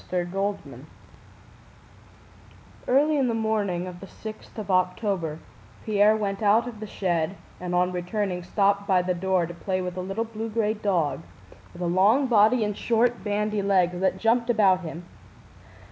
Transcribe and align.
CHAPTER 0.09 0.27
XI 0.31 0.83
Early 2.87 3.17
in 3.19 3.27
the 3.27 3.35
morning 3.35 3.85
of 3.85 3.99
the 3.99 4.07
sixth 4.07 4.57
of 4.57 4.71
October 4.71 5.37
Pierre 5.85 6.17
went 6.17 6.41
out 6.41 6.67
of 6.67 6.79
the 6.79 6.87
shed, 6.87 7.35
and 7.59 7.75
on 7.75 7.91
returning 7.91 8.41
stopped 8.41 8.87
by 8.87 9.03
the 9.03 9.13
door 9.13 9.45
to 9.45 9.53
play 9.53 9.79
with 9.79 9.95
a 9.97 10.01
little 10.01 10.23
blue 10.25 10.49
gray 10.49 10.73
dog, 10.73 11.21
with 11.71 11.83
a 11.83 11.85
long 11.85 12.25
body 12.25 12.63
and 12.63 12.75
short 12.75 13.23
bandy 13.23 13.61
legs, 13.61 13.99
that 13.99 14.17
jumped 14.17 14.49
about 14.49 14.79
him. 14.79 15.05